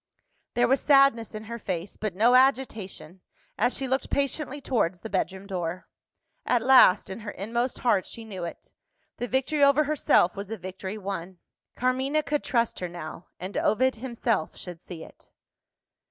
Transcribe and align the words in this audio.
There 0.55 0.67
was 0.67 0.81
sadness 0.81 1.35
in 1.35 1.43
her 1.43 1.59
face, 1.59 1.95
but 1.95 2.15
no 2.15 2.33
agitation, 2.33 3.21
as 3.55 3.77
she 3.77 3.87
looked 3.87 4.09
patiently 4.09 4.59
towards 4.59 5.01
the 5.01 5.11
bedroom 5.11 5.45
door. 5.45 5.87
At 6.43 6.63
last 6.63 7.11
in 7.11 7.19
her 7.19 7.29
inmost 7.29 7.77
heart, 7.77 8.07
she 8.07 8.25
knew 8.25 8.43
it 8.43 8.71
the 9.17 9.27
victory 9.27 9.63
over 9.63 9.83
herself 9.83 10.35
was 10.35 10.49
a 10.49 10.57
victory 10.57 10.97
won. 10.97 11.37
Carmina 11.75 12.23
could 12.23 12.43
trust 12.43 12.79
her 12.79 12.89
now; 12.89 13.27
and 13.39 13.55
Ovid 13.55 13.93
himself 13.97 14.57
should 14.57 14.81
see 14.81 15.03
it! 15.03 15.29